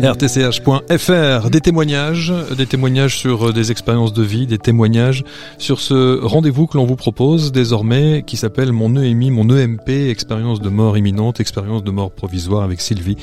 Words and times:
rtch.fr, 0.00 1.50
des 1.50 1.60
témoignages, 1.60 2.32
des 2.56 2.66
témoignages 2.66 3.18
sur 3.18 3.52
des 3.52 3.70
expériences 3.70 4.12
de 4.12 4.22
vie, 4.22 4.46
des 4.46 4.58
témoignages 4.58 5.24
sur 5.58 5.80
ce 5.80 6.24
rendez-vous 6.24 6.66
que 6.66 6.76
l'on 6.76 6.86
vous 6.86 6.96
propose 6.96 7.50
désormais 7.52 8.22
qui 8.26 8.36
s'appelle 8.36 8.72
mon 8.72 8.94
EMI, 8.96 9.30
mon 9.30 9.48
EMP, 9.50 9.88
expérience 9.88 10.60
de 10.60 10.68
mort 10.68 10.96
imminente, 10.96 11.40
expérience 11.40 11.82
de 11.82 11.90
mort 11.90 12.12
provisoire 12.12 12.62
avec 12.62 12.80
Sylvie 12.80 13.16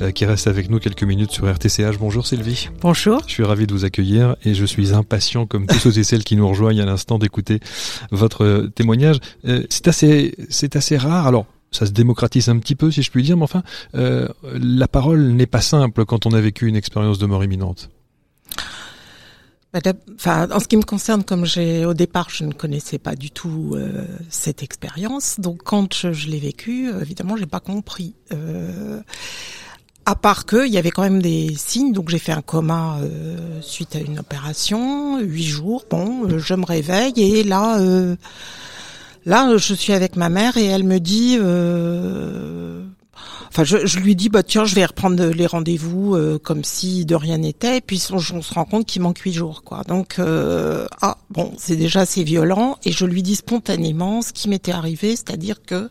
euh, 0.00 0.12
qui 0.12 0.24
reste 0.24 0.46
avec 0.46 0.70
nous 0.70 0.78
quelques 0.78 1.04
minutes 1.04 1.32
sur 1.32 1.50
RTCH. 1.50 1.98
Bonjour 1.98 2.26
Sylvie. 2.26 2.68
Bonjour. 2.80 3.22
Je 3.26 3.32
suis 3.32 3.44
ravi 3.44 3.66
de 3.66 3.72
vous 3.72 3.84
accueillir 3.84 4.36
et 4.44 4.54
je 4.54 4.64
suis 4.64 4.94
impatient 4.94 5.46
comme 5.46 5.66
tous 5.66 5.78
ceux 5.78 5.98
et 5.98 6.04
celles 6.04 6.24
qui 6.24 6.36
nous 6.36 6.48
rejoignent 6.48 6.80
à 6.80 6.86
l'instant 6.86 7.18
d'écouter 7.18 7.60
votre 8.10 8.68
témoignage. 8.74 9.18
Euh, 9.46 9.64
c'est 9.68 9.88
assez, 9.88 10.34
c'est 10.48 10.76
assez 10.76 10.96
rare. 10.96 11.26
Alors, 11.26 11.46
ça 11.70 11.86
se 11.86 11.92
démocratise 11.92 12.48
un 12.48 12.58
petit 12.58 12.74
peu, 12.74 12.90
si 12.90 13.02
je 13.02 13.10
puis 13.10 13.22
dire, 13.22 13.36
mais 13.36 13.44
enfin, 13.44 13.62
euh, 13.94 14.28
la 14.42 14.88
parole 14.88 15.32
n'est 15.32 15.46
pas 15.46 15.60
simple 15.60 16.04
quand 16.04 16.26
on 16.26 16.32
a 16.32 16.40
vécu 16.40 16.66
une 16.66 16.76
expérience 16.76 17.18
de 17.18 17.26
mort 17.26 17.44
imminente. 17.44 17.90
Enfin, 20.16 20.48
en 20.50 20.58
ce 20.58 20.66
qui 20.66 20.76
me 20.76 20.82
concerne, 20.82 21.22
comme 21.22 21.44
j'ai 21.44 21.84
au 21.84 21.94
départ, 21.94 22.28
je 22.28 22.42
ne 22.42 22.52
connaissais 22.52 22.98
pas 22.98 23.14
du 23.14 23.30
tout 23.30 23.74
euh, 23.76 24.04
cette 24.28 24.64
expérience. 24.64 25.38
Donc, 25.38 25.62
quand 25.62 25.94
je, 26.12 26.26
l'ai 26.26 26.40
vécu, 26.40 26.88
euh, 26.88 27.02
évidemment, 27.02 27.36
j'ai 27.36 27.46
pas 27.46 27.60
compris. 27.60 28.14
À 30.06 30.16
part 30.16 30.44
que 30.44 30.66
il 30.66 30.72
y 30.72 30.78
avait 30.78 30.90
quand 30.90 31.02
même 31.02 31.22
des 31.22 31.54
signes. 31.54 31.92
Donc, 31.92 32.08
j'ai 32.08 32.18
fait 32.18 32.32
un 32.32 32.42
coma 32.42 32.98
suite 33.60 33.94
à 33.94 34.00
une 34.00 34.18
opération, 34.18 35.20
huit 35.20 35.46
jours. 35.46 35.84
Bon, 35.88 36.36
je 36.36 36.54
me 36.54 36.64
réveille 36.64 37.12
et 37.18 37.44
là 37.44 37.78
Là, 39.26 39.56
je 39.56 39.74
suis 39.74 39.92
avec 39.92 40.16
ma 40.16 40.28
mère 40.28 40.56
et 40.56 40.64
elle 40.64 40.84
me 40.84 40.98
dit, 40.98 41.36
euh, 41.38 42.82
enfin, 43.48 43.64
je, 43.64 43.98
lui 43.98 44.16
dis, 44.16 44.30
bah 44.30 44.42
tiens, 44.42 44.64
je 44.64 44.74
vais 44.74 44.84
reprendre 44.84 45.22
les 45.26 45.46
rendez-vous 45.46 46.14
euh, 46.14 46.38
comme 46.38 46.64
si 46.64 47.04
de 47.04 47.14
rien 47.14 47.38
n'était. 47.38 47.78
Et 47.78 47.80
puis 47.82 48.02
on, 48.12 48.18
se 48.18 48.54
rend 48.54 48.64
compte 48.64 48.86
qu'il 48.86 49.02
manque 49.02 49.18
huit 49.18 49.34
jours, 49.34 49.62
quoi. 49.62 49.82
Donc, 49.86 50.18
euh, 50.18 50.86
ah 51.02 51.18
bon, 51.28 51.52
c'est 51.58 51.76
déjà 51.76 52.00
assez 52.00 52.24
violent. 52.24 52.78
Et 52.84 52.92
je 52.92 53.04
lui 53.04 53.22
dis 53.22 53.36
spontanément 53.36 54.22
ce 54.22 54.32
qui 54.32 54.48
m'était 54.48 54.72
arrivé, 54.72 55.10
c'est-à-dire 55.16 55.62
que 55.62 55.90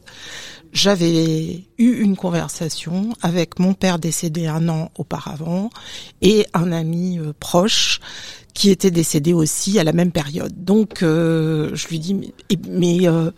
j'avais 0.71 1.65
eu 1.77 2.01
une 2.01 2.15
conversation 2.15 3.09
avec 3.21 3.59
mon 3.59 3.73
père 3.73 3.99
décédé 3.99 4.47
un 4.47 4.69
an 4.69 4.91
auparavant 4.97 5.69
et 6.21 6.45
un 6.53 6.71
ami 6.71 7.19
proche 7.39 7.99
qui 8.53 8.69
était 8.69 8.91
décédé 8.91 9.33
aussi 9.33 9.79
à 9.79 9.83
la 9.83 9.93
même 9.93 10.11
période. 10.11 10.53
Donc 10.63 11.01
euh, 11.01 11.71
je 11.75 11.87
lui 11.87 11.99
dis 11.99 12.13
mais 12.13 12.33
mais, 12.67 13.07
euh, 13.07 13.31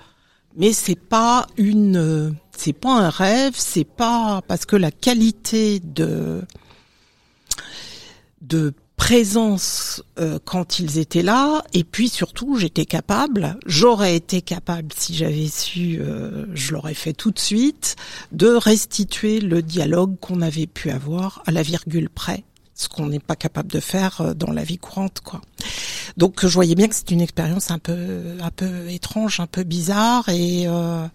mais 0.55 0.73
c'est 0.73 0.99
pas 0.99 1.47
une 1.57 2.35
c'est 2.57 2.73
pas 2.73 2.93
un 2.93 3.09
rêve, 3.09 3.53
c'est 3.55 3.83
pas 3.83 4.41
parce 4.47 4.65
que 4.65 4.75
la 4.75 4.91
qualité 4.91 5.79
de 5.79 6.41
de 8.41 8.73
présence 9.01 10.03
euh, 10.19 10.37
quand 10.45 10.77
ils 10.77 10.99
étaient 10.99 11.23
là 11.23 11.63
et 11.73 11.83
puis 11.83 12.07
surtout 12.07 12.55
j'étais 12.55 12.85
capable 12.85 13.57
j'aurais 13.65 14.15
été 14.15 14.43
capable 14.43 14.89
si 14.95 15.15
j'avais 15.15 15.47
su 15.47 15.97
euh, 15.99 16.45
je 16.53 16.71
l'aurais 16.71 16.93
fait 16.93 17.13
tout 17.13 17.31
de 17.31 17.39
suite 17.39 17.95
de 18.31 18.49
restituer 18.49 19.39
le 19.39 19.63
dialogue 19.63 20.19
qu'on 20.19 20.39
avait 20.41 20.67
pu 20.67 20.91
avoir 20.91 21.41
à 21.47 21.51
la 21.51 21.63
virgule 21.63 22.09
près 22.09 22.43
ce 22.75 22.89
qu'on 22.89 23.07
n'est 23.07 23.19
pas 23.19 23.35
capable 23.35 23.71
de 23.71 23.79
faire 23.79 24.21
euh, 24.21 24.33
dans 24.33 24.51
la 24.51 24.63
vie 24.63 24.77
courante, 24.77 25.21
quoi. 25.21 25.41
Donc 26.17 26.45
je 26.45 26.53
voyais 26.53 26.75
bien 26.75 26.87
que 26.87 26.95
c'était 26.95 27.13
une 27.13 27.21
expérience 27.21 27.71
un 27.71 27.79
peu 27.79 28.37
un 28.41 28.51
peu 28.51 28.89
étrange, 28.89 29.39
un 29.39 29.47
peu 29.47 29.63
bizarre 29.63 30.27
et 30.29 30.67
euh, 30.67 31.07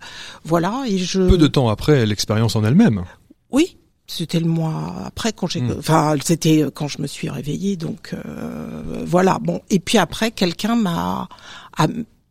voilà 0.45 0.85
et 0.89 0.99
je 0.99 1.29
peu 1.29 1.39
de 1.39 1.47
temps 1.47 1.69
après 1.69 2.07
l'expérience 2.07 2.57
en 2.57 2.65
elle-même. 2.65 3.05
Oui, 3.51 3.77
c'était 4.07 4.41
le 4.41 4.47
mois 4.47 5.03
après 5.07 5.33
quand 5.33 5.47
j'ai 5.47 5.61
hmm. 5.61 5.77
enfin 5.79 6.15
c'était 6.25 6.65
quand 6.75 6.89
je 6.89 7.03
me 7.03 7.07
suis 7.07 7.29
réveillée 7.29 7.77
donc 7.77 8.15
euh, 8.15 9.03
voilà 9.05 9.39
bon 9.41 9.61
et 9.71 9.79
puis 9.79 9.99
après 9.99 10.31
quelqu'un 10.31 10.77
m'a 10.77 11.29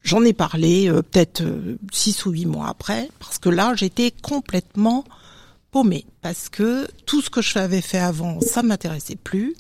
j'en 0.03 0.24
ai 0.24 0.34
parlé 0.34 0.90
peut-être 0.90 1.44
six 1.91 2.25
ou 2.25 2.31
huit 2.31 2.46
mois 2.46 2.69
après 2.69 3.09
parce 3.19 3.40
que 3.40 3.50
là 3.50 3.74
j'étais 3.75 4.12
complètement 4.22 5.03
paumée 5.75 6.06
parce 6.22 6.47
que 6.47 6.88
tout 7.06 7.22
ce 7.22 7.30
que 7.30 7.41
je 7.41 7.59
avais 7.59 7.81
fait 7.81 8.00
avant, 8.00 8.40
ça 8.40 8.64
m'intéressait 8.64 9.18
plus. 9.18 9.58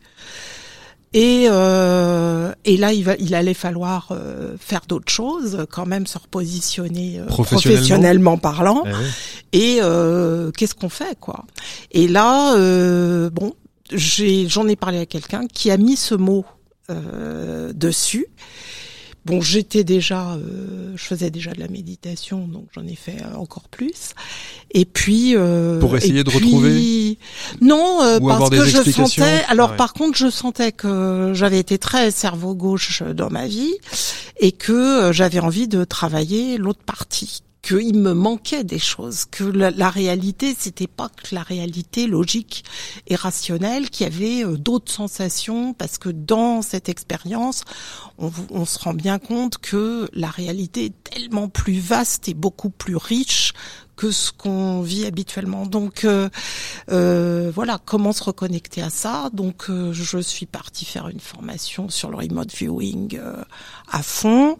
Et, 1.17 1.45
euh, 1.49 2.51
et 2.65 2.75
là, 2.75 2.91
il, 2.91 3.05
va, 3.05 3.15
il 3.19 3.35
allait 3.35 3.53
falloir 3.53 4.09
euh, 4.11 4.57
faire 4.59 4.81
d'autres 4.85 5.09
choses, 5.09 5.65
quand 5.71 5.85
même 5.85 6.07
se 6.07 6.17
repositionner 6.17 7.19
euh, 7.19 7.25
professionnellement. 7.25 8.37
parlant. 8.37 8.83
Eh 9.53 9.57
et 9.57 9.79
euh, 9.81 10.51
qu'est-ce 10.51 10.75
qu'on 10.75 10.89
fait, 10.89 11.17
quoi? 11.17 11.45
Et 11.91 12.09
là, 12.09 12.53
euh, 12.57 13.29
bon, 13.29 13.53
j'ai, 13.93 14.49
j'en 14.49 14.67
ai 14.67 14.75
parlé 14.75 14.99
à 14.99 15.05
quelqu'un 15.05 15.47
qui 15.47 15.71
a 15.71 15.77
mis 15.77 15.95
ce 15.95 16.15
mot 16.15 16.43
dessus 17.73 18.27
Bon, 19.25 19.41
j'étais 19.41 19.83
déjà, 19.83 20.33
euh, 20.33 20.93
je 20.95 21.03
faisais 21.03 21.31
déjà 21.31 21.51
de 21.51 21.59
la 21.59 21.67
méditation, 21.67 22.47
donc 22.47 22.67
j'en 22.75 22.85
ai 22.85 22.93
fait 22.93 23.17
euh, 23.23 23.37
encore 23.37 23.67
plus. 23.69 24.13
Et 24.69 24.85
puis 24.85 25.35
euh, 25.35 25.79
pour 25.79 25.97
essayer 25.97 26.23
de 26.23 26.29
retrouver 26.29 27.17
non, 27.59 28.19
parce 28.27 28.51
que 28.51 28.65
je 28.65 28.91
sentais. 28.91 29.43
Alors 29.47 29.75
par 29.75 29.93
contre, 29.93 30.15
je 30.15 30.29
sentais 30.29 30.71
que 30.71 31.31
j'avais 31.33 31.59
été 31.59 31.79
très 31.79 32.11
cerveau 32.11 32.53
gauche 32.53 33.01
dans 33.01 33.31
ma 33.31 33.47
vie 33.47 33.73
et 34.39 34.51
que 34.51 35.11
j'avais 35.11 35.39
envie 35.39 35.67
de 35.67 35.83
travailler 35.85 36.57
l'autre 36.57 36.83
partie 36.85 37.41
qu'il 37.65 37.97
me 37.97 38.13
manquait 38.13 38.63
des 38.63 38.77
choses, 38.77 39.25
que 39.25 39.43
la, 39.43 39.89
réalité, 39.89 40.55
c'était 40.57 40.85
pas 40.85 41.09
que 41.09 41.33
la 41.33 41.41
réalité 41.41 42.05
logique 42.05 42.63
et 43.07 43.15
rationnelle, 43.15 43.89
qu'il 43.89 44.05
y 44.05 44.13
avait 44.13 44.45
euh, 44.45 44.55
d'autres 44.55 44.91
sensations, 44.91 45.73
parce 45.73 45.97
que 45.97 46.09
dans 46.09 46.61
cette 46.61 46.89
expérience, 46.89 47.63
on, 48.19 48.65
se 48.65 48.79
rend 48.79 48.93
bien 48.93 49.17
compte 49.17 49.57
que 49.57 50.07
la 50.13 50.29
réalité 50.29 50.85
est 50.85 51.03
tellement 51.03 51.49
plus 51.49 51.79
vaste 51.79 52.29
et 52.29 52.35
beaucoup 52.35 52.69
plus 52.69 52.95
riche 52.95 53.53
que 53.95 54.11
ce 54.11 54.31
qu'on 54.31 54.81
vit 54.81 55.05
habituellement. 55.05 55.65
Donc 55.65 56.05
euh, 56.05 56.29
euh, 56.91 57.51
voilà, 57.53 57.79
comment 57.83 58.13
se 58.13 58.23
reconnecter 58.23 58.81
à 58.81 58.89
ça. 58.89 59.29
Donc 59.33 59.65
euh, 59.69 59.93
je 59.93 60.17
suis 60.19 60.45
partie 60.45 60.85
faire 60.85 61.07
une 61.07 61.19
formation 61.19 61.89
sur 61.89 62.09
le 62.09 62.17
remote 62.17 62.53
viewing 62.53 63.17
euh, 63.17 63.41
à 63.91 64.03
fond. 64.03 64.57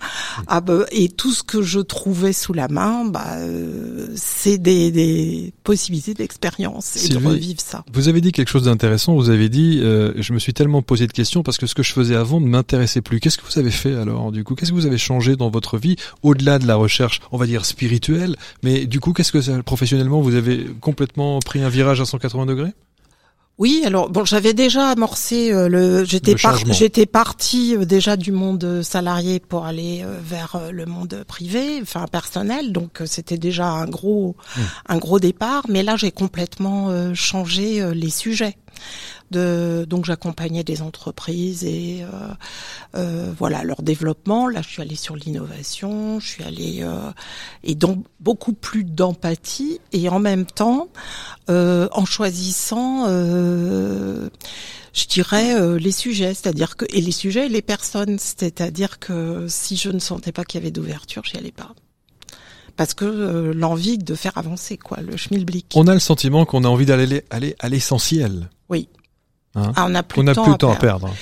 Ah, 0.47 0.62
bah, 0.62 0.85
et 0.91 1.09
tout 1.09 1.31
ce 1.31 1.44
que 1.44 1.62
je 1.62 1.79
trouvais 1.79 2.34
sous 2.34 2.53
la 2.53 2.68
main, 2.68 3.06
bah, 3.06 3.35
euh, 3.38 4.07
c'est 4.16 4.57
des, 4.57 4.91
des, 4.91 5.53
possibilités 5.63 6.13
d'expérience 6.13 7.03
et 7.03 7.09
de 7.09 7.18
revivre 7.18 7.59
ça. 7.59 7.84
Vous 7.91 8.07
avez 8.07 8.22
dit 8.22 8.31
quelque 8.31 8.50
chose 8.50 8.63
d'intéressant. 8.66 9.16
Vous 9.16 9.29
avez 9.29 9.50
dit, 9.50 9.79
je 9.79 10.34
me 10.34 10.40
suis 10.40 10.53
tellement 10.53 10.81
posé 10.81 11.07
de 11.07 11.12
questions 11.12 11.41
parce 11.41 11.57
que 11.57 11.66
ce 11.66 11.74
que 11.74 11.81
je 11.81 11.91
faisais 11.91 12.16
avant 12.16 12.40
ne 12.40 12.47
m'intéressait 12.47 13.01
plus. 13.01 13.19
Qu'est-ce 13.19 13.38
que 13.38 13.45
vous 13.51 13.59
avez 13.59 13.72
fait 13.72 13.95
alors 13.95 14.31
du 14.31 14.44
coup? 14.44 14.53
Qu'est-ce 14.56 14.72
que 14.72 14.75
vous 14.75 14.85
avez 14.85 14.97
changé 14.97 15.35
dans 15.35 15.50
votre 15.50 15.78
vie 15.78 15.95
au-delà 16.22 16.59
de 16.59 16.68
la 16.68 16.75
recherche, 16.75 17.19
on 17.31 17.38
va 17.38 17.47
dire 17.47 17.66
spirituelle, 17.66 18.35
mais 18.63 18.85
du 18.85 19.00
coup 19.00 19.13
qu'est-ce 19.13 19.25
que 19.31 19.41
ça, 19.41 19.62
professionnellement, 19.63 20.22
vous 20.22 20.36
avez 20.36 20.66
complètement 20.81 21.40
pris 21.40 21.62
un 21.62 21.69
virage 21.69 22.02
à 22.02 22.06
180 22.06 22.46
degrés? 22.46 22.74
Oui, 23.58 23.84
alors 23.86 24.09
bon, 24.09 24.25
j'avais 24.25 24.53
déjà 24.53 24.90
amorcé 24.90 25.53
euh, 25.53 25.69
le, 25.69 26.03
j'étais 26.03 26.36
j'étais 26.72 27.06
parti 27.06 27.74
euh, 27.78 27.86
déjà 27.86 28.18
du 28.18 28.34
monde 28.34 28.81
salarié 28.81 29.40
pour 29.40 29.66
aller 29.66 30.02
euh, 30.03 30.19
vers 30.22 30.59
le 30.74 30.86
monde 30.86 31.24
privé, 31.25 31.80
enfin 31.81 32.06
personnel, 32.08 32.74
donc 32.74 33.02
c'était 33.06 33.38
déjà 33.38 33.68
un 33.68 33.86
gros, 33.86 34.36
mmh. 34.58 34.62
un 34.90 34.97
gros 34.97 35.19
départ. 35.19 35.63
Mais 35.69 35.84
là, 35.84 35.96
j'ai 35.96 36.12
complètement 36.12 37.13
changé 37.13 37.94
les 37.94 38.09
sujets 38.09 38.57
donc 39.31 40.06
j'accompagnais 40.06 40.63
des 40.63 40.81
entreprises 40.81 41.63
et 41.63 42.03
euh, 42.03 42.08
euh, 42.96 43.34
voilà 43.38 43.63
leur 43.63 43.81
développement. 43.81 44.47
Là, 44.47 44.62
je 44.62 44.69
suis 44.69 44.81
allée 44.81 44.96
sur 44.96 45.16
l'innovation, 45.16 46.19
je 46.19 46.28
suis 46.28 46.44
allée 46.44 46.80
euh, 46.81 47.12
et 47.63 47.75
donc 47.75 48.06
beaucoup 48.19 48.53
plus 48.53 48.84
d'empathie. 48.84 49.80
Et 49.91 50.09
en 50.09 50.19
même 50.19 50.46
temps 50.46 50.90
en 51.48 52.06
choisissant 52.06 53.07
je 53.07 55.07
dirais 55.07 55.78
les 55.78 55.92
sujets, 55.92 56.33
c'est-à-dire 56.33 56.78
que 56.78 56.86
et 56.89 57.01
les 57.01 57.12
sujets 57.12 57.48
et 57.48 57.50
les 57.50 57.62
personnes, 57.62 58.18
c'est-à-dire 58.18 59.00
que 59.00 59.45
si 59.50 59.75
je 59.75 59.89
ne 59.89 60.00
sentais 60.00 60.31
pas 60.31 60.45
qu'il 60.45 60.62
y 60.62 60.63
avait 60.63 60.71
d'ouverture, 60.71 61.24
j'y 61.25 61.38
allais 61.38 61.51
pas 61.51 61.75
parce 62.75 62.94
que 62.94 63.51
l'envie 63.56 63.98
de 63.98 64.16
faire 64.16 64.38
avancer 64.38 64.77
quoi, 64.77 64.98
le 65.01 65.18
schmilblick. 65.18 65.68
On 65.75 65.88
a 65.88 65.94
le 65.94 66.00
sentiment 66.00 66.45
qu'on 66.45 66.63
a 66.63 66.68
envie 66.68 66.86
d'aller 66.86 67.24
aller 67.30 67.56
à 67.60 67.69
l'essentiel. 67.69 68.50
Oui. 68.69 68.89
Hein 69.56 69.72
ah, 69.75 69.86
on 69.88 69.95
a 69.95 70.04
plus, 70.04 70.24
de, 70.24 70.33
temps, 70.33 70.72
à 70.72 70.75
perdre. 70.75 71.13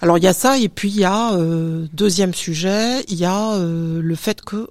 Alors 0.00 0.16
il 0.16 0.24
y 0.24 0.26
a 0.26 0.32
ça 0.32 0.58
et 0.58 0.68
puis 0.68 0.88
il 0.88 1.00
y 1.00 1.04
a 1.04 1.34
euh, 1.34 1.86
deuxième 1.92 2.32
sujet, 2.32 3.04
il 3.08 3.16
y 3.16 3.26
a 3.26 3.52
euh, 3.52 4.00
le 4.00 4.14
fait 4.14 4.40
que 4.42 4.66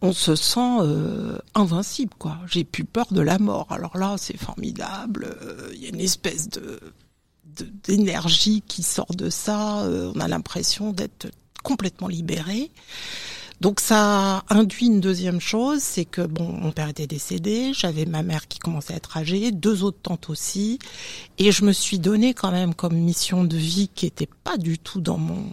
on 0.00 0.12
se 0.12 0.36
sent 0.36 0.78
euh, 0.80 1.38
invincible 1.56 2.12
quoi. 2.18 2.38
J'ai 2.46 2.62
plus 2.62 2.84
peur 2.84 3.06
de 3.10 3.20
la 3.20 3.38
mort. 3.40 3.66
Alors 3.70 3.96
là 3.96 4.14
c'est 4.16 4.36
formidable. 4.36 5.36
Il 5.74 5.82
y 5.82 5.86
a 5.86 5.88
une 5.88 6.00
espèce 6.00 6.48
de 6.48 6.78
d'énergie 7.86 8.62
qui 8.66 8.82
sort 8.82 9.14
de 9.14 9.30
ça. 9.30 9.84
on 10.14 10.18
a 10.18 10.26
l'impression 10.26 10.92
d'être 10.92 11.28
complètement 11.62 12.08
libéré. 12.08 12.70
Donc 13.60 13.80
ça 13.80 14.44
induit 14.50 14.86
une 14.86 15.00
deuxième 15.00 15.40
chose, 15.40 15.80
c'est 15.80 16.04
que 16.04 16.22
bon, 16.22 16.52
mon 16.52 16.72
père 16.72 16.88
était 16.88 17.06
décédé, 17.06 17.72
j'avais 17.72 18.04
ma 18.04 18.22
mère 18.22 18.48
qui 18.48 18.58
commençait 18.58 18.94
à 18.94 18.96
être 18.96 19.16
âgée, 19.16 19.52
deux 19.52 19.82
autres 19.84 20.00
tantes 20.02 20.28
aussi, 20.28 20.78
et 21.38 21.52
je 21.52 21.64
me 21.64 21.72
suis 21.72 21.98
donné 21.98 22.34
quand 22.34 22.50
même 22.50 22.74
comme 22.74 22.94
mission 22.94 23.44
de 23.44 23.56
vie 23.56 23.88
qui 23.94 24.06
était 24.06 24.28
pas 24.44 24.56
du 24.56 24.78
tout 24.78 25.00
dans 25.00 25.18
mon 25.18 25.44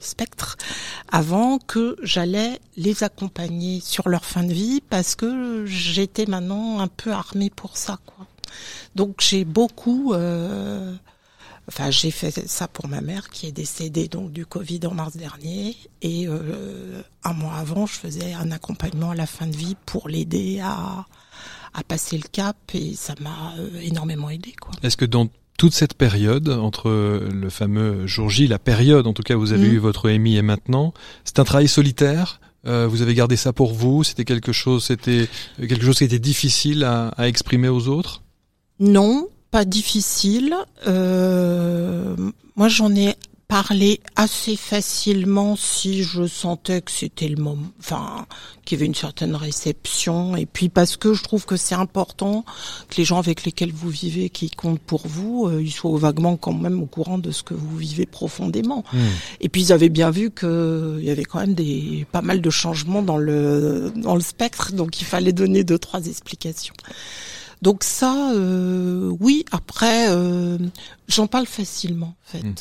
spectre 0.00 0.56
avant 1.12 1.58
que 1.58 1.96
j'allais 2.02 2.58
les 2.76 3.04
accompagner 3.04 3.80
sur 3.80 4.08
leur 4.08 4.24
fin 4.24 4.42
de 4.42 4.52
vie 4.52 4.80
parce 4.88 5.14
que 5.14 5.64
j'étais 5.66 6.26
maintenant 6.26 6.80
un 6.80 6.88
peu 6.88 7.12
armée 7.12 7.50
pour 7.50 7.76
ça 7.76 7.98
quoi. 8.06 8.26
Donc 8.94 9.16
j'ai 9.20 9.44
beaucoup 9.44 10.12
euh, 10.14 10.94
Enfin, 11.72 11.90
j'ai 11.90 12.10
fait 12.10 12.48
ça 12.48 12.66
pour 12.66 12.88
ma 12.88 13.00
mère 13.00 13.30
qui 13.30 13.46
est 13.46 13.52
décédée 13.52 14.08
donc 14.08 14.32
du 14.32 14.44
Covid 14.44 14.80
en 14.86 14.94
mars 14.94 15.16
dernier 15.16 15.76
et 16.02 16.26
euh, 16.26 17.00
un 17.22 17.32
mois 17.32 17.54
avant, 17.54 17.86
je 17.86 17.92
faisais 17.92 18.34
un 18.34 18.50
accompagnement 18.50 19.12
à 19.12 19.14
la 19.14 19.26
fin 19.26 19.46
de 19.46 19.56
vie 19.56 19.76
pour 19.86 20.08
l'aider 20.08 20.60
à 20.60 21.06
à 21.72 21.84
passer 21.84 22.16
le 22.16 22.24
cap 22.32 22.56
et 22.74 22.94
ça 22.96 23.14
m'a 23.20 23.54
euh, 23.60 23.80
énormément 23.80 24.28
aidé 24.28 24.52
quoi. 24.60 24.72
Est-ce 24.82 24.96
que 24.96 25.04
dans 25.04 25.28
toute 25.56 25.72
cette 25.72 25.94
période 25.94 26.48
entre 26.48 26.90
le 26.90 27.50
fameux 27.50 28.04
jour 28.08 28.28
J, 28.28 28.48
la 28.48 28.58
période 28.58 29.06
en 29.06 29.12
tout 29.12 29.22
cas 29.22 29.34
où 29.36 29.40
vous 29.40 29.52
avez 29.52 29.68
mm. 29.68 29.74
eu 29.74 29.78
votre 29.78 30.08
EMI 30.08 30.38
et 30.38 30.42
maintenant, 30.42 30.92
c'est 31.24 31.38
un 31.38 31.44
travail 31.44 31.68
solitaire 31.68 32.40
euh, 32.66 32.86
vous 32.86 33.00
avez 33.00 33.14
gardé 33.14 33.36
ça 33.36 33.52
pour 33.52 33.72
vous 33.72 34.04
C'était 34.04 34.24
quelque 34.24 34.52
chose, 34.52 34.84
c'était 34.84 35.28
quelque 35.58 35.84
chose 35.84 35.98
qui 35.98 36.04
était 36.04 36.18
difficile 36.18 36.84
à, 36.84 37.08
à 37.08 37.26
exprimer 37.26 37.68
aux 37.68 37.88
autres? 37.88 38.22
Non, 38.78 39.28
pas 39.50 39.64
difficile. 39.64 40.54
Euh, 40.86 42.14
moi, 42.56 42.68
j'en 42.68 42.94
ai 42.94 43.14
parlé 43.50 44.00
assez 44.14 44.54
facilement 44.54 45.56
si 45.56 46.04
je 46.04 46.24
sentais 46.24 46.82
que 46.82 46.92
c'était 46.92 47.26
le 47.26 47.42
moment, 47.42 47.66
enfin, 47.80 48.26
qu'il 48.64 48.78
y 48.78 48.80
avait 48.80 48.86
une 48.86 48.94
certaine 48.94 49.34
réception. 49.34 50.36
Et 50.36 50.46
puis 50.46 50.68
parce 50.68 50.96
que 50.96 51.14
je 51.14 51.24
trouve 51.24 51.46
que 51.46 51.56
c'est 51.56 51.74
important 51.74 52.44
que 52.88 52.96
les 52.96 53.04
gens 53.04 53.18
avec 53.18 53.44
lesquels 53.44 53.72
vous 53.72 53.90
vivez, 53.90 54.30
qui 54.30 54.50
comptent 54.50 54.80
pour 54.80 55.04
vous, 55.04 55.48
euh, 55.48 55.60
ils 55.60 55.72
soient 55.72 55.98
vaguement 55.98 56.36
quand 56.36 56.52
même 56.52 56.80
au 56.80 56.86
courant 56.86 57.18
de 57.18 57.32
ce 57.32 57.42
que 57.42 57.54
vous 57.54 57.76
vivez 57.76 58.06
profondément. 58.06 58.84
Hmm. 58.92 58.98
Et 59.40 59.48
puis 59.48 59.62
ils 59.62 59.72
avaient 59.72 59.88
bien 59.88 60.12
vu 60.12 60.30
qu'il 60.30 61.00
y 61.02 61.10
avait 61.10 61.24
quand 61.24 61.40
même 61.40 61.54
des 61.54 62.06
pas 62.12 62.22
mal 62.22 62.40
de 62.40 62.50
changements 62.50 63.02
dans 63.02 63.18
le 63.18 63.92
dans 63.96 64.14
le 64.14 64.20
spectre, 64.20 64.72
donc 64.72 65.00
il 65.00 65.04
fallait 65.04 65.32
donner 65.32 65.64
deux 65.64 65.78
trois 65.78 66.06
explications. 66.06 66.74
Donc 67.62 67.84
ça, 67.84 68.32
euh, 68.32 69.14
oui. 69.20 69.44
Après, 69.52 70.08
euh, 70.10 70.58
j'en 71.08 71.26
parle 71.26 71.46
facilement, 71.46 72.14
en 72.26 72.30
fait. 72.30 72.42
Hmm. 72.42 72.54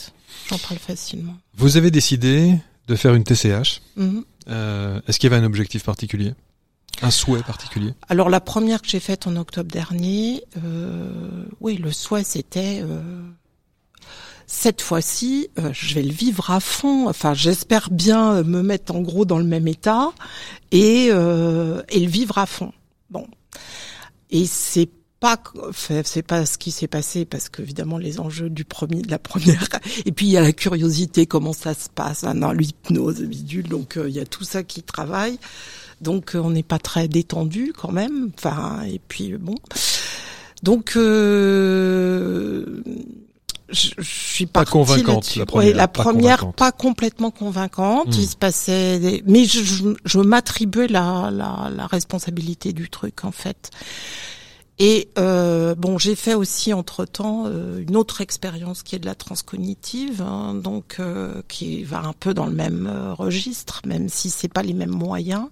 J'en 0.49 0.57
parle 0.57 0.79
facilement. 0.79 1.35
Vous 1.55 1.77
avez 1.77 1.91
décidé 1.91 2.55
de 2.87 2.95
faire 2.95 3.13
une 3.15 3.23
TCH. 3.23 3.81
Mhm. 3.95 4.23
Euh, 4.49 4.99
Est-ce 5.07 5.19
qu'il 5.19 5.29
y 5.29 5.33
avait 5.33 5.41
un 5.41 5.45
objectif 5.45 5.83
particulier? 5.83 6.33
Un 7.01 7.11
souhait 7.11 7.43
particulier? 7.43 7.93
Alors 8.09 8.29
la 8.29 8.41
première 8.41 8.81
que 8.81 8.89
j'ai 8.89 8.99
faite 8.99 9.27
en 9.27 9.35
octobre 9.35 9.71
dernier, 9.71 10.43
euh, 10.63 11.45
oui, 11.61 11.77
le 11.77 11.91
souhait 11.91 12.23
c'était 12.23 12.81
euh, 12.83 13.21
cette 14.47 14.81
fois-ci, 14.81 15.49
euh, 15.59 15.69
je 15.71 15.93
vais 15.93 16.01
le 16.01 16.11
vivre 16.11 16.49
à 16.49 16.59
fond. 16.59 17.07
Enfin, 17.07 17.35
j'espère 17.35 17.89
bien 17.91 18.41
me 18.43 18.63
mettre 18.63 18.95
en 18.95 19.01
gros 19.01 19.23
dans 19.23 19.37
le 19.37 19.45
même 19.45 19.67
état 19.67 20.11
et, 20.71 21.09
euh, 21.11 21.83
et 21.89 21.99
le 21.99 22.09
vivre 22.09 22.39
à 22.39 22.47
fond. 22.47 22.73
Et 24.29 24.45
c'est 24.45 24.89
pas 25.19 25.37
c'est 25.73 26.21
pas 26.21 26.45
ce 26.45 26.57
qui 26.57 26.71
s'est 26.71 26.87
passé 26.87 27.25
parce 27.25 27.49
qu'évidemment 27.49 27.97
les 27.97 28.21
enjeux 28.21 28.49
du 28.49 28.63
premier 28.63 29.01
de 29.01 29.11
la 29.11 29.19
première 29.19 29.67
et 30.05 30.13
puis 30.13 30.27
il 30.27 30.31
y 30.31 30.37
a 30.37 30.41
la 30.41 30.53
curiosité 30.53 31.25
comment 31.25 31.51
ça 31.51 31.73
se 31.73 31.89
passe 31.89 32.23
hein, 32.23 32.35
dans 32.35 32.53
l'hypnose 32.53 33.21
bidule 33.23 33.67
donc 33.67 33.97
euh, 33.97 34.07
il 34.07 34.15
y 34.15 34.19
a 34.19 34.25
tout 34.25 34.45
ça 34.45 34.63
qui 34.63 34.81
travaille. 34.81 35.37
Donc 36.01 36.35
euh, 36.35 36.39
on 36.39 36.51
n'est 36.51 36.63
pas 36.63 36.79
très 36.79 37.07
détendu 37.07 37.73
quand 37.77 37.91
même 37.91 38.31
enfin 38.37 38.83
et 38.83 39.01
puis 39.07 39.35
bon. 39.37 39.55
Donc 40.63 40.93
euh, 40.95 42.81
je, 43.71 43.89
je, 43.97 44.09
suis 44.09 44.45
pas 44.45 44.65
convaincante 44.65 45.35
la 45.35 45.45
première. 45.45 45.75
la 45.75 45.87
première 45.87 46.53
pas, 46.53 46.71
complètement 46.71 47.31
convaincante. 47.31 48.15
Il 48.15 48.23
hmm. 48.23 48.27
se 48.27 48.35
passait, 48.35 49.23
mais 49.25 49.45
je, 49.45 49.63
je, 49.63 49.83
je 50.05 50.19
m'attribuais 50.19 50.87
la, 50.87 51.29
la, 51.31 51.69
la, 51.75 51.87
responsabilité 51.87 52.73
du 52.73 52.89
truc 52.89 53.23
en 53.23 53.31
fait. 53.31 53.71
Et 54.81 55.09
euh, 55.17 55.75
bon, 55.75 55.97
j'ai 55.97 56.15
fait 56.15 56.35
aussi 56.35 56.71
entre 56.71 57.03
temps 57.03 57.43
euh, 57.47 57.83
une 57.85 57.97
autre 57.97 58.21
expérience 58.21 58.81
qui 58.81 58.95
est 58.95 58.99
de 58.99 59.05
la 59.05 59.15
transcognitive, 59.15 60.21
hein, 60.21 60.53
donc 60.55 60.97
euh, 60.99 61.41
qui 61.49 61.83
va 61.83 61.99
un 61.99 62.13
peu 62.13 62.33
dans 62.33 62.45
le 62.45 62.53
même 62.53 62.87
euh, 62.87 63.13
registre, 63.13 63.81
même 63.85 64.07
si 64.07 64.29
c'est 64.29 64.47
pas 64.47 64.63
les 64.63 64.73
mêmes 64.73 64.89
moyens. 64.89 65.47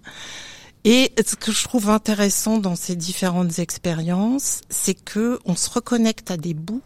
Et 0.85 1.11
ce 1.25 1.35
que 1.35 1.51
je 1.51 1.65
trouve 1.65 1.89
intéressant 1.89 2.57
dans 2.57 2.77
ces 2.77 2.95
différentes 2.95 3.59
expériences, 3.59 4.61
c'est 4.69 4.93
que 4.93 5.39
on 5.43 5.57
se 5.57 5.69
reconnecte 5.69 6.31
à 6.31 6.37
des 6.37 6.53
bouts 6.53 6.81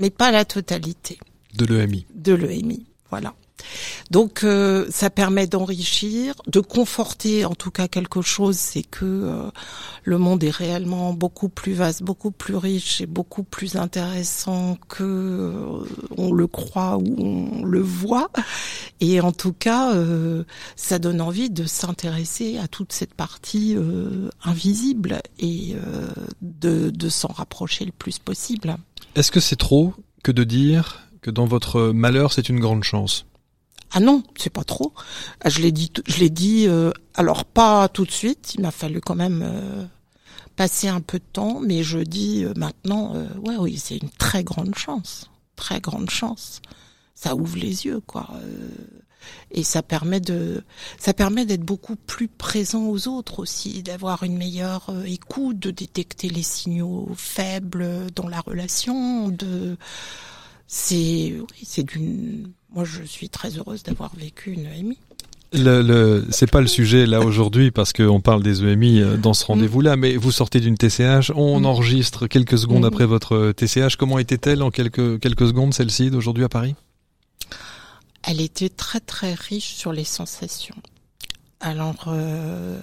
mais 0.00 0.10
pas 0.10 0.30
la 0.30 0.44
totalité. 0.44 1.18
De 1.54 1.64
l'EMI. 1.64 2.06
De 2.14 2.34
l'EMI, 2.34 2.86
voilà. 3.10 3.34
Donc 4.10 4.44
euh, 4.44 4.86
ça 4.90 5.10
permet 5.10 5.46
d'enrichir, 5.46 6.34
de 6.46 6.60
conforter 6.60 7.44
en 7.44 7.54
tout 7.54 7.70
cas 7.70 7.88
quelque 7.88 8.22
chose, 8.22 8.56
c'est 8.56 8.82
que 8.82 9.04
euh, 9.04 9.50
le 10.04 10.18
monde 10.18 10.42
est 10.42 10.50
réellement 10.50 11.12
beaucoup 11.12 11.48
plus 11.48 11.72
vaste, 11.72 12.02
beaucoup 12.02 12.30
plus 12.30 12.56
riche 12.56 13.00
et 13.00 13.06
beaucoup 13.06 13.42
plus 13.42 13.76
intéressant 13.76 14.76
que 14.88 15.04
euh, 15.04 15.84
on 16.16 16.32
le 16.32 16.46
croit 16.46 16.96
ou 16.98 17.14
on 17.18 17.64
le 17.64 17.80
voit. 17.80 18.30
Et 19.00 19.20
en 19.20 19.32
tout 19.32 19.52
cas, 19.52 19.94
ça 20.76 20.98
donne 20.98 21.20
envie 21.20 21.48
de 21.48 21.64
s'intéresser 21.64 22.58
à 22.58 22.68
toute 22.68 22.92
cette 22.92 23.14
partie 23.14 23.76
invisible 24.44 25.22
et 25.38 25.74
de, 26.42 26.90
de 26.90 27.08
s'en 27.08 27.28
rapprocher 27.28 27.86
le 27.86 27.92
plus 27.92 28.18
possible. 28.18 28.76
Est-ce 29.16 29.32
que 29.32 29.40
c'est 29.40 29.56
trop 29.56 29.94
que 30.22 30.30
de 30.30 30.44
dire 30.44 31.08
que 31.20 31.30
dans 31.30 31.46
votre 31.46 31.90
malheur, 31.90 32.32
c'est 32.32 32.48
une 32.48 32.60
grande 32.60 32.84
chance? 32.84 33.26
Ah 33.92 33.98
non, 33.98 34.22
c'est 34.36 34.52
pas 34.52 34.62
trop. 34.62 34.92
Ah, 35.40 35.48
je 35.48 35.60
l'ai 35.60 35.72
dit, 35.72 35.90
je 36.06 36.18
l'ai 36.20 36.30
dit. 36.30 36.66
Euh, 36.68 36.92
alors 37.14 37.44
pas 37.44 37.88
tout 37.88 38.04
de 38.04 38.10
suite. 38.10 38.54
Il 38.54 38.60
m'a 38.60 38.70
fallu 38.70 39.00
quand 39.00 39.16
même 39.16 39.42
euh, 39.44 39.84
passer 40.54 40.86
un 40.86 41.00
peu 41.00 41.18
de 41.18 41.24
temps, 41.32 41.60
mais 41.60 41.82
je 41.82 41.98
dis 41.98 42.44
euh, 42.44 42.52
maintenant, 42.56 43.14
ouais, 43.44 43.56
oui, 43.58 43.78
c'est 43.78 43.96
une 43.96 44.10
très 44.10 44.44
grande 44.44 44.76
chance, 44.76 45.28
très 45.56 45.80
grande 45.80 46.08
chance. 46.08 46.62
Ça 47.16 47.34
ouvre 47.34 47.56
les 47.56 47.86
yeux, 47.86 48.00
quoi. 48.06 48.30
Et 49.50 49.62
ça 49.62 49.82
permet 49.82 50.20
de, 50.20 50.62
ça 50.98 51.14
permet 51.14 51.46
d'être 51.46 51.64
beaucoup 51.64 51.96
plus 51.96 52.28
présent 52.28 52.86
aux 52.86 53.08
autres 53.08 53.40
aussi, 53.40 53.82
d'avoir 53.82 54.22
une 54.22 54.36
meilleure 54.36 54.92
écoute, 55.06 55.58
de 55.58 55.70
détecter 55.70 56.28
les 56.28 56.42
signaux 56.42 57.08
faibles 57.16 58.06
dans 58.14 58.28
la 58.28 58.40
relation, 58.40 59.28
de 59.28 59.76
c'est 60.66 61.34
oui, 61.36 61.64
c'est 61.64 61.82
d'une 61.82 62.52
moi 62.72 62.84
je 62.84 63.02
suis 63.02 63.28
très 63.28 63.58
heureuse 63.58 63.82
d'avoir 63.82 64.14
vécu 64.14 64.52
une 64.52 64.66
EMI. 64.66 64.98
Le, 65.52 65.82
le 65.82 66.26
c'est 66.30 66.48
pas 66.48 66.60
le 66.60 66.68
sujet 66.68 67.06
là 67.06 67.20
aujourd'hui 67.20 67.72
parce 67.72 67.92
qu'on 67.92 68.20
parle 68.20 68.40
des 68.44 68.62
EMI 68.62 69.00
euh, 69.00 69.16
dans 69.16 69.34
ce 69.34 69.44
rendez-vous 69.44 69.80
là, 69.80 69.96
mais 69.96 70.14
vous 70.14 70.30
sortez 70.30 70.60
d'une 70.60 70.76
TCH, 70.76 71.32
on 71.34 71.60
mm. 71.60 71.66
enregistre 71.66 72.28
quelques 72.28 72.56
secondes 72.56 72.82
mm. 72.82 72.86
après 72.86 73.06
votre 73.06 73.50
TCH. 73.50 73.96
Comment 73.96 74.20
était-elle 74.20 74.62
en 74.62 74.70
quelques 74.70 75.18
quelques 75.18 75.48
secondes 75.48 75.74
celle-ci 75.74 76.10
d'aujourd'hui 76.10 76.44
à 76.44 76.48
Paris? 76.48 76.76
Elle 78.22 78.40
était 78.40 78.68
très 78.68 79.00
très 79.00 79.34
riche 79.34 79.74
sur 79.74 79.92
les 79.92 80.04
sensations. 80.04 80.76
Alors 81.60 82.04
euh, 82.08 82.80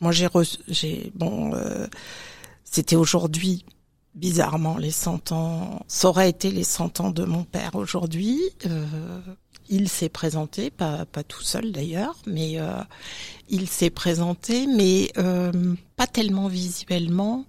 moi 0.00 0.12
j'ai 0.12 0.28
j'ai 0.68 1.12
bon 1.14 1.54
euh, 1.54 1.86
c'était 2.64 2.96
aujourd'hui 2.96 3.64
bizarrement 4.14 4.78
les 4.78 4.90
100 4.90 5.32
ans, 5.32 5.80
ça 5.88 6.08
aurait 6.08 6.30
été 6.30 6.50
les 6.50 6.64
100 6.64 7.00
ans 7.00 7.10
de 7.10 7.24
mon 7.24 7.44
père 7.44 7.74
aujourd'hui. 7.74 8.40
Euh, 8.66 9.20
il 9.68 9.88
s'est 9.88 10.08
présenté, 10.08 10.70
pas, 10.70 11.04
pas 11.06 11.22
tout 11.22 11.42
seul 11.42 11.72
d'ailleurs, 11.72 12.16
mais 12.26 12.60
euh, 12.60 12.82
il 13.48 13.68
s'est 13.68 13.90
présenté, 13.90 14.66
mais 14.66 15.10
euh, 15.18 15.74
pas 15.96 16.06
tellement 16.06 16.48
visuellement, 16.48 17.46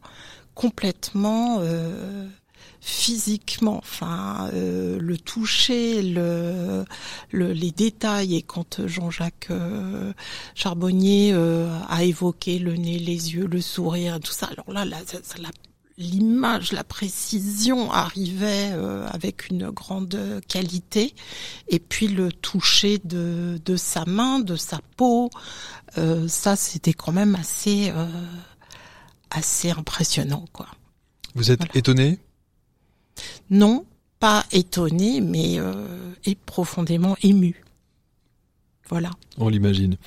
complètement 0.53 1.59
physiquement. 2.81 3.77
Enfin, 3.77 4.49
le 4.53 5.17
toucher, 5.17 6.01
le, 6.01 6.85
le, 7.31 7.51
les 7.51 7.71
détails. 7.71 8.35
Et 8.35 8.41
quand 8.41 8.85
Jean-Jacques 8.85 9.49
Charbonnier 10.53 11.33
a 11.89 12.03
évoqué 12.03 12.59
le 12.59 12.75
nez, 12.75 12.99
les 12.99 13.33
yeux, 13.33 13.47
le 13.47 13.61
sourire, 13.61 14.19
tout 14.19 14.33
ça, 14.33 14.47
alors 14.47 14.71
là, 14.71 14.85
là 14.85 14.97
ça 15.05 15.37
l'a 15.39 15.49
l'image, 15.97 16.71
la 16.71 16.83
précision 16.83 17.91
arrivait 17.91 18.71
euh, 18.73 19.07
avec 19.07 19.49
une 19.49 19.69
grande 19.69 20.41
qualité, 20.47 21.13
et 21.69 21.79
puis 21.79 22.07
le 22.07 22.31
toucher 22.31 22.99
de, 23.03 23.59
de 23.63 23.75
sa 23.75 24.05
main, 24.05 24.39
de 24.39 24.55
sa 24.55 24.79
peau, 24.97 25.29
euh, 25.97 26.27
ça 26.27 26.55
c'était 26.55 26.93
quand 26.93 27.11
même 27.11 27.35
assez 27.35 27.91
euh, 27.91 28.05
assez 29.29 29.71
impressionnant 29.71 30.45
quoi. 30.51 30.67
Vous 31.33 31.51
êtes 31.51 31.75
étonné? 31.75 32.19
Non, 33.49 33.85
pas 34.19 34.45
étonné, 34.51 35.21
mais 35.21 35.57
et 36.25 36.35
profondément 36.35 37.15
ému. 37.21 37.64
Voilà. 38.89 39.09
On 39.37 39.49
l'imagine. 39.49 39.97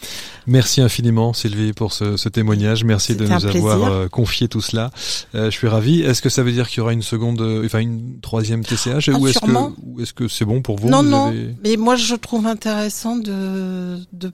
Merci 0.46 0.80
infiniment 0.80 1.32
Sylvie 1.32 1.72
pour 1.72 1.92
ce, 1.92 2.16
ce 2.16 2.28
témoignage. 2.28 2.84
Merci 2.84 3.16
de 3.16 3.26
nous 3.26 3.46
avoir 3.46 3.92
euh, 3.92 4.08
confié 4.08 4.48
tout 4.48 4.60
cela. 4.60 4.90
Euh, 5.34 5.46
je 5.46 5.56
suis 5.56 5.66
ravi. 5.66 6.00
Est-ce 6.00 6.22
que 6.22 6.28
ça 6.28 6.44
veut 6.44 6.52
dire 6.52 6.68
qu'il 6.68 6.78
y 6.78 6.80
aura 6.80 6.92
une 6.92 7.02
seconde, 7.02 7.40
euh, 7.40 7.66
enfin 7.66 7.80
une 7.80 8.20
troisième 8.20 8.64
TCH 8.64 9.08
ah, 9.08 9.18
ou 9.18 9.26
est-ce 9.26 9.40
que 9.40 10.00
est-ce 10.02 10.14
que 10.14 10.28
c'est 10.28 10.44
bon 10.44 10.62
pour 10.62 10.78
vous? 10.78 10.88
Non, 10.88 11.02
non. 11.02 11.34
Mais 11.64 11.76
moi, 11.76 11.96
je 11.96 12.14
trouve 12.14 12.46
intéressant 12.46 13.16
de. 13.16 13.98
de... 14.12 14.30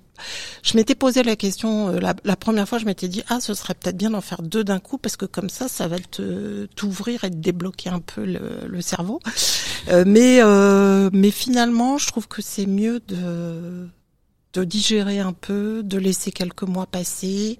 Je 0.62 0.76
m'étais 0.76 0.94
posé 0.94 1.22
la 1.22 1.36
question 1.36 1.88
la, 1.88 2.14
la, 2.22 2.36
première 2.36 2.68
fois. 2.68 2.78
Je 2.78 2.84
m'étais 2.84 3.08
dit 3.08 3.22
ah, 3.28 3.40
ce 3.40 3.54
serait 3.54 3.74
peut-être 3.74 3.96
bien 3.96 4.10
d'en 4.10 4.20
faire 4.20 4.42
deux 4.42 4.62
d'un 4.62 4.78
coup 4.78 4.98
parce 4.98 5.16
que 5.16 5.26
comme 5.26 5.48
ça, 5.48 5.68
ça 5.68 5.88
va 5.88 5.98
te 5.98 6.66
t'ouvrir 6.76 7.24
et 7.24 7.30
te 7.30 7.36
débloquer 7.36 7.88
un 7.88 8.00
peu 8.00 8.24
le, 8.26 8.40
le 8.68 8.80
cerveau. 8.82 9.20
mais 10.06 10.40
mais 11.12 11.30
finalement, 11.30 11.96
je 11.96 12.06
trouve 12.06 12.28
que 12.28 12.42
c'est 12.42 12.66
mieux 12.66 13.00
de 13.08 13.88
de 14.54 14.64
digérer 14.64 15.18
un 15.20 15.32
peu, 15.32 15.82
de 15.82 15.98
laisser 15.98 16.32
quelques 16.32 16.62
mois 16.62 16.86
passer. 16.86 17.58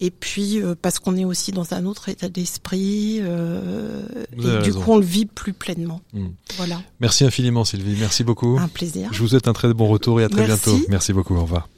Et 0.00 0.10
puis 0.12 0.62
euh, 0.62 0.76
parce 0.80 1.00
qu'on 1.00 1.16
est 1.16 1.24
aussi 1.24 1.50
dans 1.50 1.74
un 1.74 1.84
autre 1.84 2.08
état 2.08 2.28
d'esprit, 2.28 3.18
euh, 3.20 4.02
et 4.32 4.62
du 4.62 4.72
coup 4.72 4.92
on 4.92 4.98
le 4.98 5.04
vit 5.04 5.26
plus 5.26 5.52
pleinement. 5.52 6.00
Hmm. 6.12 6.28
Voilà. 6.56 6.80
Merci 7.00 7.24
infiniment 7.24 7.64
Sylvie, 7.64 7.96
merci 7.98 8.22
beaucoup. 8.22 8.58
Un 8.60 8.68
plaisir. 8.68 9.08
Je 9.12 9.18
vous 9.20 9.28
souhaite 9.28 9.48
un 9.48 9.52
très 9.52 9.72
bon 9.74 9.88
retour 9.88 10.20
et 10.20 10.24
à 10.24 10.28
très 10.28 10.46
bientôt. 10.46 10.78
Merci 10.88 11.12
beaucoup, 11.12 11.34
au 11.34 11.42
revoir. 11.42 11.68